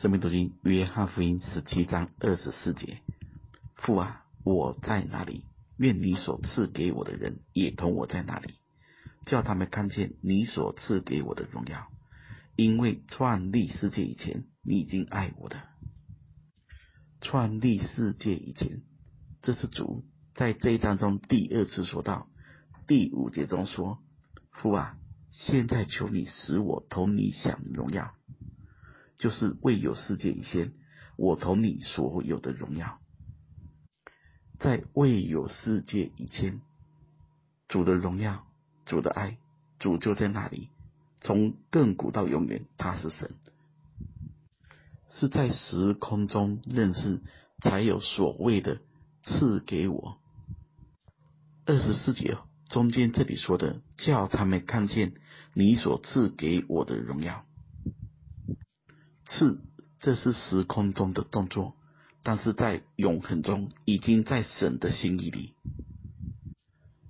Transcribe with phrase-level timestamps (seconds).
[0.00, 3.00] 生命读经约翰福音十七章二十四节：
[3.74, 5.44] 父啊，我在哪里？
[5.76, 8.54] 愿你所赐给我的人也同我在哪里，
[9.26, 11.88] 叫他们看见你所赐给我的荣耀。
[12.54, 15.60] 因为创立世界以前，你已经爱我的。
[17.20, 18.82] 创立世界以前，
[19.42, 22.28] 这是主在这一章中第二次说到。
[22.86, 23.98] 第五节中说
[24.62, 24.96] ：“父啊，
[25.32, 28.12] 现在求你使我同你享荣耀，
[29.18, 30.72] 就是未有世界以前，
[31.16, 32.98] 我同你所有的荣耀。
[34.58, 36.60] 在未有世界以前，
[37.68, 38.46] 主的荣耀、
[38.86, 39.38] 主的爱，
[39.78, 40.68] 主就在那里。
[41.20, 43.34] 从亘古到永远，他是神，
[45.08, 47.20] 是在时空中认识，
[47.60, 48.80] 才有所谓的
[49.24, 50.18] 赐给我。
[51.66, 55.14] 二十四节。”中间这里说的，叫他们看见
[55.54, 57.46] 你所赐给我的荣耀。
[59.30, 59.58] 是，
[60.00, 61.74] 这是时空中的动作，
[62.22, 65.54] 但是在永恒中，已经在神的心意里。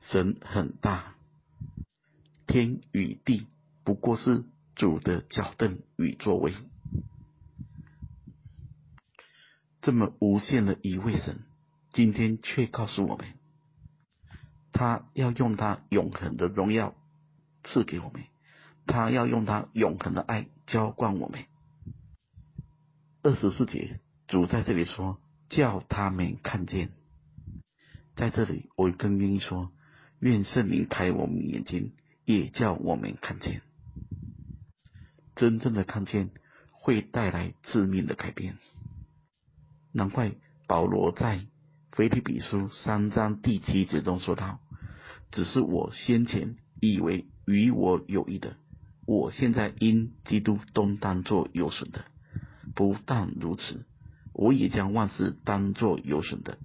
[0.00, 1.14] 神很大，
[2.46, 3.48] 天与地
[3.84, 4.44] 不过是
[4.76, 6.54] 主的脚凳与座位。
[9.82, 11.42] 这么无限的一位神，
[11.90, 13.26] 今天却告诉我们。
[14.72, 16.94] 他要用他永恒的荣耀
[17.64, 18.24] 赐给我们，
[18.86, 21.44] 他要用他永恒的爱浇灌我们。
[23.26, 26.90] 二十四节，主在这里说：“叫他们看见。”
[28.16, 29.72] 在这里，我更愿意说
[30.20, 31.94] ：“愿圣灵开我们眼睛，
[32.26, 33.62] 也叫我们看见。”
[35.36, 36.32] 真正的看见
[36.70, 38.58] 会带来致命的改变。
[39.90, 40.32] 难怪
[40.66, 41.46] 保罗在
[41.92, 44.60] 腓立比书三章第七节中说道。
[45.32, 48.58] 只是我先前以为与我有益的，
[49.06, 52.04] 我现在因基督都当作有损的。
[52.74, 53.84] 不但如此，
[54.32, 56.58] 我也将万事当作有损的，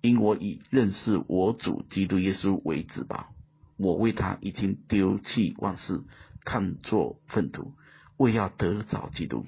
[0.00, 3.32] 因我以认识我主基督耶稣为至宝。
[3.76, 6.02] 我为他已经丢弃万事，
[6.44, 7.72] 看作粪土，
[8.16, 9.46] 为要得着基督。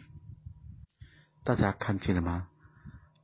[1.44, 2.48] 大家看见了吗？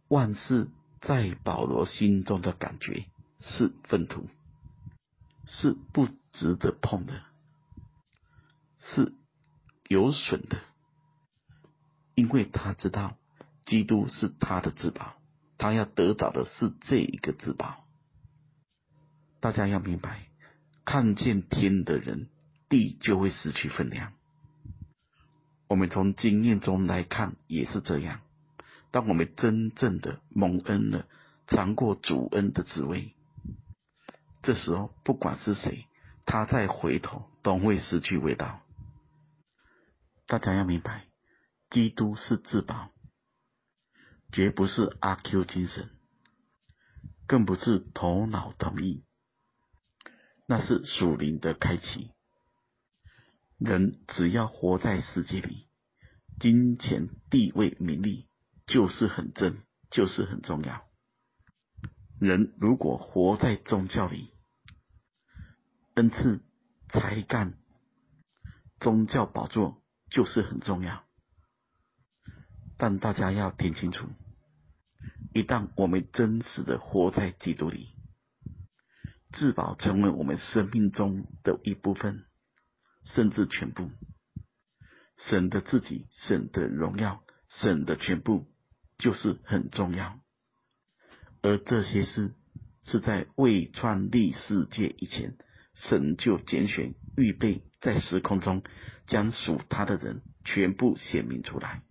[0.09, 0.69] 万事
[1.01, 3.07] 在保罗心中的感觉
[3.41, 4.29] 是粪土。
[5.51, 7.23] 是不值得碰的，
[8.83, 9.15] 是
[9.89, 10.59] 有损的，
[12.19, 13.17] 因为他知道
[13.65, 15.15] 基督是他的至宝，
[15.57, 17.85] 他要得到的是这一个至宝。
[19.39, 20.27] 大家要明白，
[20.85, 22.29] 看见天的人，
[22.69, 24.15] 地就会失去分量。
[25.69, 28.19] 我们从经验中来看也是这样。
[28.91, 31.07] 当我们真正的蒙恩了，
[31.47, 33.15] 尝过主恩的滋味。
[34.43, 35.87] 这时候，不管是谁，
[36.27, 38.59] 他再回头都会失去味道。
[40.27, 41.05] 大家要明白，
[41.71, 42.93] 基督是至宝，
[44.33, 45.91] 绝不是阿 Q 精神，
[47.27, 49.05] 更不是头脑同意，
[50.47, 52.11] 那是属灵的开启。
[53.59, 55.69] 人只要活在世界里，
[56.41, 58.29] 金钱、地位、名利
[58.67, 60.87] 就是很正，就是很重要。
[62.21, 64.33] 人如果活在宗教里，
[65.95, 66.41] 恩赐、
[66.89, 67.59] 才干、
[68.81, 71.05] 宗教宝座就是很重要，
[72.79, 74.09] 但大家要听清楚：
[75.35, 77.89] 一旦我们真实的活在基督里，
[79.33, 82.25] 至宝成为我们生命中的一部分，
[83.05, 83.91] 甚至全部，
[85.29, 87.23] 神的自己、神的荣耀、
[87.61, 88.47] 神的全部，
[88.97, 90.19] 就是很重要。
[91.43, 92.33] 而这些事
[92.85, 95.37] 是在未创立世界以前。
[95.81, 98.65] 神就拣选、预备，在时空中
[99.07, 101.85] 将属他的人全部显明出来。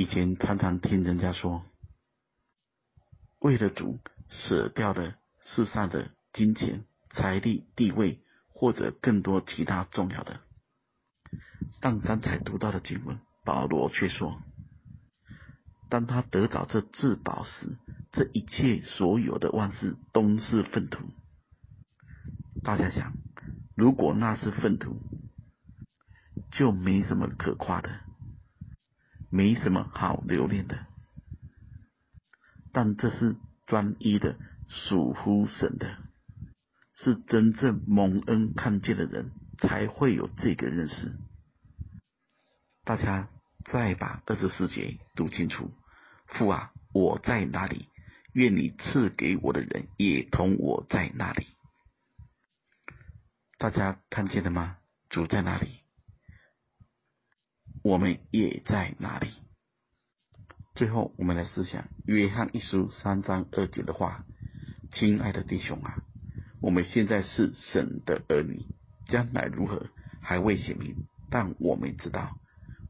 [0.00, 1.64] 以前常常听人家说，
[3.40, 3.98] 为了主
[4.30, 8.20] 舍掉了世上的金钱、财力、地位，
[8.54, 10.38] 或者更多其他重要的。
[11.80, 14.40] 但刚才读到的经文，保罗却说，
[15.88, 17.76] 当他得到这至宝时，
[18.12, 21.02] 这一切所有的万事都是粪土。
[22.62, 23.14] 大家想，
[23.74, 25.00] 如果那是粪土，
[26.52, 27.98] 就没什么可夸的，
[29.30, 30.86] 没什么好留恋的。
[32.72, 33.36] 但这是
[33.66, 34.36] 专一的
[34.68, 35.96] 属乎神的，
[36.94, 41.16] 是真正蒙恩看见的人才会有这个认识。
[42.84, 43.28] 大家
[43.70, 45.70] 再把二十四节读清楚。
[46.26, 47.88] 父啊，我在哪里？
[48.32, 51.46] 愿你赐给我的人也同我在那里。
[53.56, 54.76] 大家看见了吗？
[55.08, 55.80] 主在哪里？
[57.88, 59.28] 我们也在哪里？
[60.74, 64.26] 最后，我们来思想约翰一书三章二节的话
[64.92, 66.02] ：“亲爱的弟兄啊，
[66.60, 68.66] 我们现在是神的儿女，
[69.06, 69.86] 将来如何
[70.20, 70.96] 还未显明，
[71.30, 72.36] 但我们知道，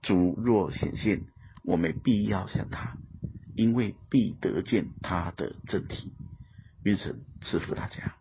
[0.03, 1.27] 主若显现，
[1.63, 2.97] 我们必要像他，
[3.55, 6.13] 因为必得见他的真体。”
[6.83, 8.18] 愿神赐福大家。